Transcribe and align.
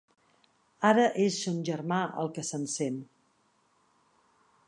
Ara 0.91 1.03
és 1.25 1.37
son 1.41 1.59
germà 1.67 2.01
el 2.23 2.33
que 2.37 2.47
s'encén. 2.49 2.97